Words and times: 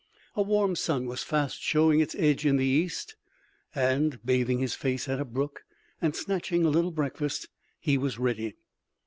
A 0.35 0.41
warm 0.41 0.75
sun 0.75 1.05
was 1.05 1.21
fast 1.21 1.61
showing 1.61 1.99
its 1.99 2.15
edge 2.17 2.43
in 2.43 2.55
the 2.57 2.65
east, 2.65 3.15
and, 3.75 4.19
bathing 4.25 4.57
his 4.57 4.73
face 4.73 5.07
at 5.07 5.19
a 5.19 5.25
brook 5.25 5.63
and 6.01 6.15
snatching 6.15 6.65
a 6.65 6.69
little 6.71 6.89
breakfast, 6.89 7.49
he 7.79 7.99
was 7.99 8.17
ready. 8.17 8.55